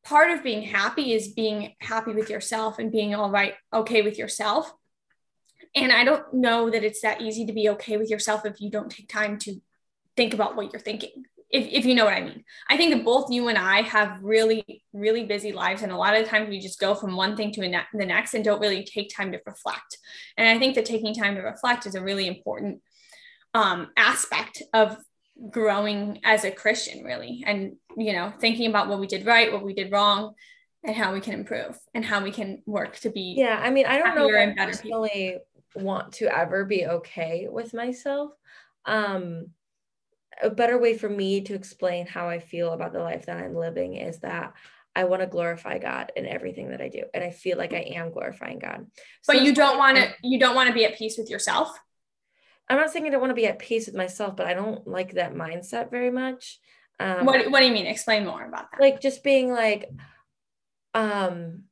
[0.04, 4.18] part of being happy is being happy with yourself and being all right okay with
[4.18, 4.74] yourself.
[5.76, 8.72] And i don't know that it's that easy to be okay with yourself if you
[8.72, 9.62] don't take time to
[10.16, 12.44] think about what you're thinking if, if you know what i mean.
[12.70, 15.82] I think that both you and i have really really busy lives.
[15.82, 18.44] And a lot of times we just go from one thing to the next and
[18.44, 19.98] don't really take time to reflect.
[20.38, 22.82] And i think that taking time to reflect is a really important
[23.56, 24.98] um, aspect of
[25.50, 29.64] growing as a Christian, really, and you know, thinking about what we did right, what
[29.64, 30.34] we did wrong,
[30.84, 33.36] and how we can improve and how we can work to be.
[33.38, 35.08] Yeah, I mean, I don't know I better people.
[35.76, 38.32] want to ever be okay with myself.
[38.86, 39.48] Um,
[40.42, 43.56] a better way for me to explain how I feel about the life that I'm
[43.56, 44.52] living is that
[44.98, 47.94] I want to glorify God in everything that I do, and I feel like I
[47.96, 48.88] am glorifying God.
[49.26, 50.10] But you don't want to.
[50.24, 51.70] You don't want to be at peace with yourself.
[52.68, 54.88] I'm not saying I don't want to be at peace with myself, but I don't
[54.88, 56.60] like that mindset very much.
[57.00, 57.86] Um, what What do you mean?
[57.86, 58.82] Explain more about that.
[58.82, 59.90] like just being like
[60.94, 61.64] um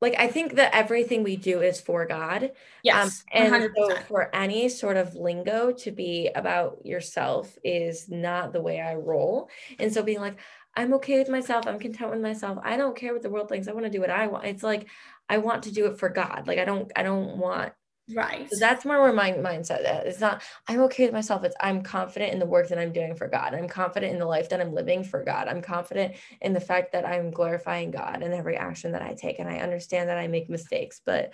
[0.00, 2.52] like i think that everything we do is for god
[2.82, 4.06] yes, um, and hundred so percent.
[4.06, 9.50] for any sort of lingo to be about yourself is not the way i roll
[9.78, 10.38] and so being like
[10.76, 13.66] i'm okay with myself i'm content with myself i don't care what the world thinks
[13.66, 14.86] i want to do what i want it's like
[15.28, 17.72] i want to do it for god like i don't i don't want
[18.14, 18.48] Right.
[18.50, 20.14] so that's more where my mindset is.
[20.14, 21.44] It's not I'm okay with myself.
[21.44, 23.54] It's I'm confident in the work that I'm doing for God.
[23.54, 25.48] I'm confident in the life that I'm living for God.
[25.48, 29.38] I'm confident in the fact that I'm glorifying God in every action that I take.
[29.38, 31.32] And I understand that I make mistakes, but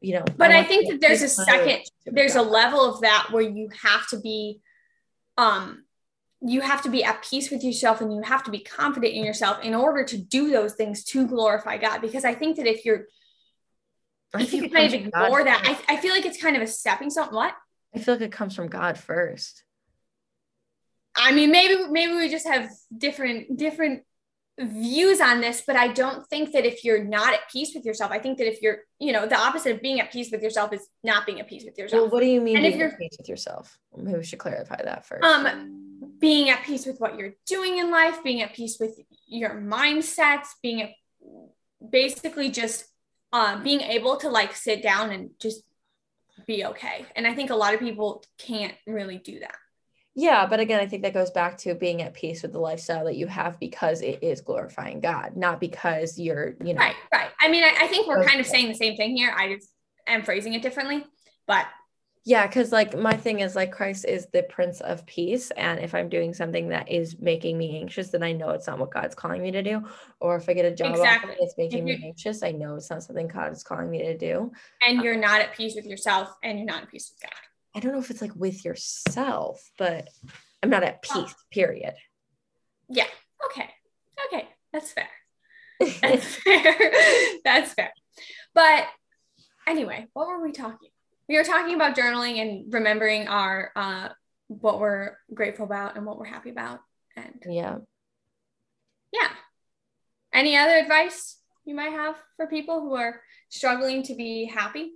[0.00, 3.28] you know, But I want think that there's a second- there's a level of that
[3.30, 4.60] where you have to be
[5.38, 5.84] um
[6.44, 9.24] you have to be at peace with yourself and you have to be confident in
[9.24, 12.84] yourself in order to do those things to glorify God because I think that if
[12.84, 13.06] you're
[14.34, 15.80] I if think it kind of God ignore that first.
[15.88, 17.54] I, I feel like it's kind of a stepping stone what
[17.94, 19.64] I feel like it comes from God first.
[21.14, 24.02] I mean, maybe maybe we just have different different
[24.58, 28.10] views on this, but I don't think that if you're not at peace with yourself,
[28.10, 30.72] I think that if you're, you know, the opposite of being at peace with yourself
[30.72, 32.02] is not being at peace with yourself.
[32.02, 33.78] Well, what do you mean And if you're- at peace with yourself?
[33.96, 35.24] Maybe we should clarify that first.
[35.24, 35.78] um
[36.18, 40.48] being at peace with what you're doing in life, being at peace with your mindsets,
[40.62, 40.90] being at,
[41.90, 42.84] basically just
[43.32, 45.62] uh, being able to like sit down and just
[46.46, 47.06] be okay.
[47.16, 49.54] And I think a lot of people can't really do that.
[50.14, 53.06] Yeah, but again, I think that goes back to being at peace with the lifestyle
[53.06, 57.30] that you have because it is glorifying God, not because you're, you know, Right, right.
[57.40, 59.32] I mean, I, I think we're kind of saying the same thing here.
[59.34, 59.70] I just
[60.06, 61.06] am phrasing it differently,
[61.46, 61.66] but
[62.24, 65.94] yeah, because like my thing is like Christ is the Prince of Peace, and if
[65.94, 69.14] I'm doing something that is making me anxious, then I know it's not what God's
[69.14, 69.82] calling me to do.
[70.20, 71.34] Or if I get a job Exactly.
[71.40, 74.52] that's making me anxious, I know it's not something God is calling me to do.
[74.80, 77.38] and uh you're not at peace with yourself and you're not at peace with God.
[77.74, 80.08] I don't know if it's like with yourself, but
[80.62, 81.22] I'm not at Oh.
[81.24, 81.34] peace.
[81.50, 81.94] Period.
[82.88, 83.06] Yeah.
[83.46, 83.68] Okay.
[84.26, 84.46] Okay.
[84.72, 85.08] That's fair.
[86.00, 86.92] That's fair.
[87.44, 87.92] That's fair.
[88.54, 88.86] But
[89.66, 90.90] anyway, what were we talking?
[91.28, 94.08] We were talking about journaling and remembering our uh
[94.48, 96.80] what we're grateful about and what we're happy about.
[97.16, 97.78] And yeah.
[99.12, 99.28] yeah.
[100.32, 104.92] Any other advice you might have for people who are struggling to be happy?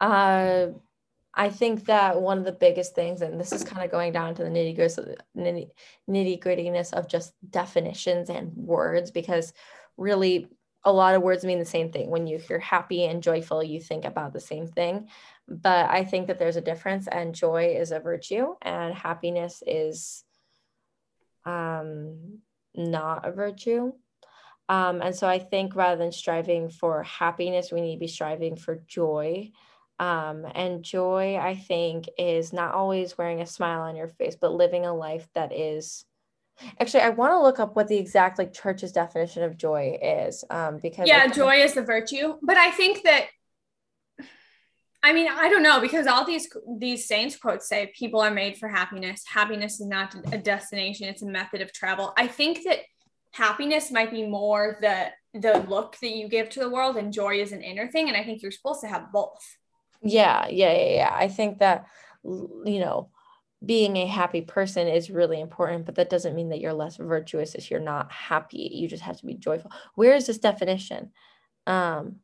[0.00, 0.68] Uh,
[1.34, 4.34] I think that one of the biggest things, and this is kind of going down
[4.36, 4.76] to the nitty
[6.06, 9.52] grittiness of just definitions and words, because
[9.96, 10.48] really
[10.84, 12.10] a lot of words mean the same thing.
[12.10, 15.08] When you hear happy and joyful, you think about the same thing.
[15.48, 20.24] But I think that there's a difference, and joy is a virtue, and happiness is
[21.44, 22.38] um,
[22.74, 23.92] not a virtue.
[24.68, 28.56] Um, and so I think rather than striving for happiness, we need to be striving
[28.56, 29.50] for joy.
[29.98, 34.52] Um, and joy, I think, is not always wearing a smile on your face, but
[34.52, 36.04] living a life that is.
[36.80, 40.44] Actually, I want to look up what the exact like church's definition of joy is,
[40.50, 42.34] um, because Yeah, I- joy is the virtue.
[42.42, 43.26] But I think that
[45.02, 48.56] I mean, I don't know because all these these saints quotes say people are made
[48.56, 49.22] for happiness.
[49.26, 52.14] Happiness is not a destination, it's a method of travel.
[52.16, 52.78] I think that
[53.32, 57.40] happiness might be more the the look that you give to the world and joy
[57.40, 59.44] is an inner thing and I think you're supposed to have both.
[60.00, 61.10] Yeah, yeah, yeah, yeah.
[61.12, 61.84] I think that
[62.24, 63.10] you know,
[63.66, 67.54] being a happy person is really important, but that doesn't mean that you're less virtuous
[67.54, 68.70] if you're not happy.
[68.72, 69.70] You just have to be joyful.
[69.94, 71.12] Where is this definition?
[71.66, 72.16] Um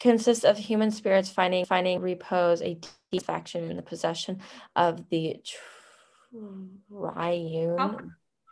[0.00, 2.78] consists of human spirits finding finding repose, a
[3.10, 4.40] deep faction in the possession
[4.76, 5.36] of the
[6.32, 7.76] triune.
[7.78, 7.98] Oh.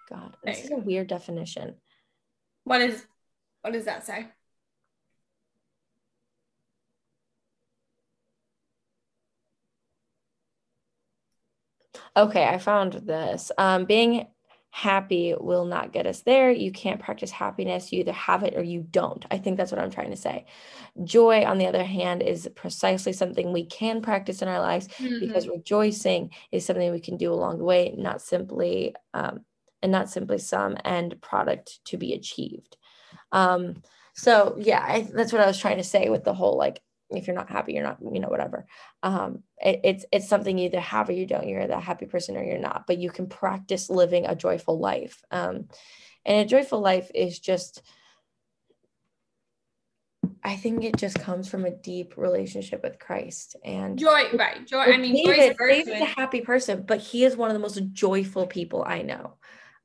[0.09, 1.75] God, this is a weird definition.
[2.65, 3.05] What is
[3.63, 4.29] what does that say?
[12.17, 13.53] Okay, I found this.
[13.59, 14.27] Um, being
[14.71, 16.51] happy will not get us there.
[16.51, 17.93] You can't practice happiness.
[17.93, 19.25] You either have it or you don't.
[19.31, 20.47] I think that's what I'm trying to say.
[21.03, 25.49] Joy, on the other hand, is precisely something we can practice in our lives because
[25.49, 29.45] rejoicing is something we can do along the way, not simply um,
[29.83, 32.77] and not simply some end product to be achieved.
[33.33, 33.83] Um,
[34.15, 37.27] so yeah, I, that's what I was trying to say with the whole like if
[37.27, 38.67] you're not happy, you're not, you know, whatever.
[39.03, 41.49] Um, it, it's it's something you either have or you don't.
[41.49, 42.87] You're that happy person or you're not.
[42.87, 45.23] But you can practice living a joyful life.
[45.31, 45.69] Um,
[46.25, 47.83] and a joyful life is just
[50.43, 53.57] I think it just comes from a deep relationship with Christ.
[53.65, 54.67] And joy, right.
[54.67, 54.79] Joy.
[54.79, 55.87] I mean joy is a David.
[55.87, 59.35] David's a happy person, but he is one of the most joyful people I know.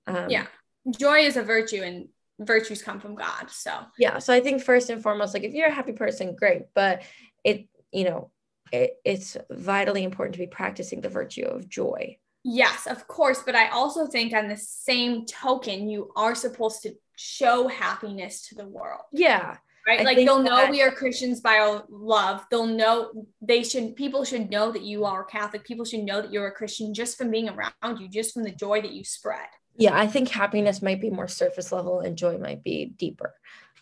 [0.07, 0.47] Um, Yeah.
[0.89, 2.09] Joy is a virtue and
[2.41, 3.49] virtues come from God.
[3.49, 6.63] So yeah so i think first and foremost like if you're a happy person great
[6.73, 7.03] but
[7.43, 8.31] it you know
[8.71, 13.43] it, it's vitally important to be practicing the virtue of joy Yes, of course.
[13.45, 18.55] But I also think, on the same token, you are supposed to show happiness to
[18.55, 20.01] the world, yeah right?
[20.01, 22.45] I like they'll know we are Christians by our love.
[22.49, 23.11] They'll know
[23.41, 23.95] they should.
[23.95, 25.63] People should know that you are Catholic.
[25.63, 28.51] People should know that you're a Christian just from being around you, just from the
[28.51, 29.47] joy that you spread.
[29.77, 33.33] Yeah i think happiness might be more surface level and joy might be deeper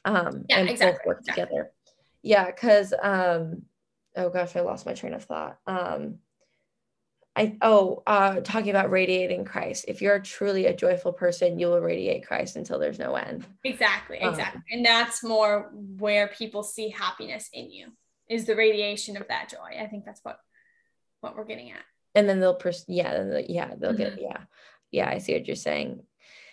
[0.06, 1.46] um Yeah, and both work exactly.
[1.46, 1.72] together
[2.22, 3.64] yeah because um
[4.16, 6.20] oh gosh i lost my train of thought um
[7.36, 9.86] I oh uh talking about radiating Christ.
[9.88, 13.46] If you're truly a joyful person, you will radiate Christ until there's no end.
[13.64, 14.62] Exactly, Um, exactly.
[14.72, 17.92] and that's more where people see happiness in you
[18.28, 19.80] is the radiation of that joy.
[19.80, 20.40] I think that's what
[21.22, 21.84] what we're getting at.
[22.16, 24.22] and then they'll pers- yeah then yeah they'll get Mm-hmm.
[24.24, 24.42] yeah
[24.92, 26.02] yeah i see what you're saying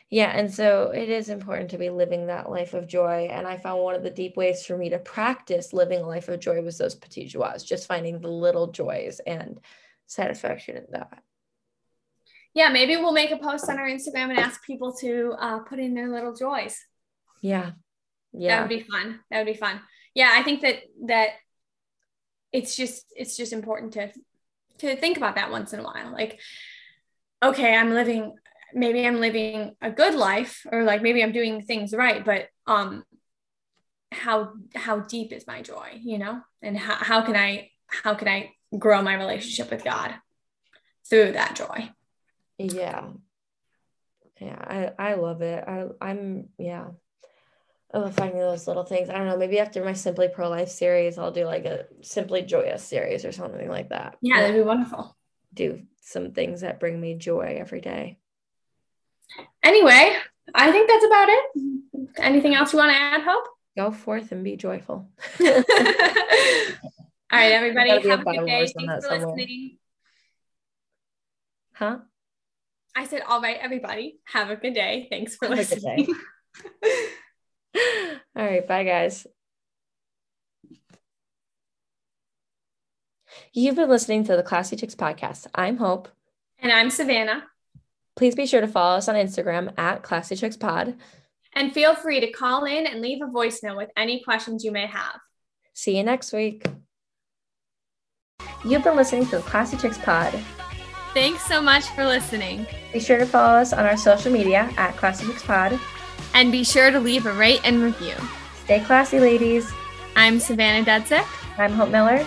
[0.08, 3.26] Yeah, and so it is important to be living that life of joy.
[3.28, 6.28] And I found one of the deep ways for me to practice living a life
[6.28, 9.58] of joy was those petits joies, just finding the little joys and
[10.06, 11.22] satisfaction in that.
[12.54, 15.80] Yeah, maybe we'll make a post on our Instagram and ask people to uh, put
[15.80, 16.78] in their little joys.
[17.42, 17.72] Yeah.
[18.32, 18.56] Yeah.
[18.56, 19.20] That would be fun.
[19.30, 19.80] That would be fun.
[20.14, 20.76] Yeah, I think that
[21.06, 21.30] that
[22.52, 24.12] it's just it's just important to
[24.78, 26.12] to think about that once in a while.
[26.12, 26.38] Like,
[27.42, 28.34] okay, I'm living
[28.74, 33.04] maybe I'm living a good life or like maybe I'm doing things right, but um
[34.12, 36.40] how how deep is my joy, you know?
[36.62, 40.14] And how, how can I how can I grow my relationship with God
[41.08, 41.90] through that joy?
[42.58, 43.08] Yeah.
[44.40, 45.64] Yeah, I, I love it.
[45.66, 46.88] I I'm yeah.
[47.94, 49.08] I love finding those little things.
[49.08, 49.38] I don't know.
[49.38, 53.32] Maybe after my Simply Pro Life series, I'll do like a Simply Joyous series or
[53.32, 54.16] something like that.
[54.20, 55.15] Yeah, that'd be wonderful.
[55.56, 58.18] Do some things that bring me joy every day.
[59.62, 60.16] Anyway,
[60.54, 61.44] I think that's about it.
[62.18, 63.48] Anything else you want to add, Hope?
[63.76, 65.08] Go forth and be joyful.
[65.40, 65.46] All
[67.32, 67.90] right, everybody.
[67.90, 68.72] Have a good day.
[68.76, 69.78] Thanks for listening.
[71.74, 71.98] Huh?
[72.94, 74.18] I said, all right, everybody.
[74.24, 75.08] Have a good day.
[75.10, 76.14] Thanks for have listening.
[78.34, 78.66] all right.
[78.66, 79.26] Bye, guys.
[83.52, 85.46] You've been listening to the Classy Chicks podcast.
[85.54, 86.08] I'm Hope.
[86.58, 87.44] And I'm Savannah.
[88.16, 90.96] Please be sure to follow us on Instagram at Classy Chicks Pod.
[91.52, 94.86] And feel free to call in and leave a voicemail with any questions you may
[94.86, 95.20] have.
[95.74, 96.64] See you next week.
[98.64, 100.32] You've been listening to the Classy Chicks Pod.
[101.14, 102.66] Thanks so much for listening.
[102.92, 105.78] Be sure to follow us on our social media at Classy Chicks Pod.
[106.34, 108.14] And be sure to leave a rate and review.
[108.64, 109.70] Stay classy, ladies.
[110.16, 111.26] I'm Savannah Dudzik.
[111.58, 112.26] I'm Hope Miller.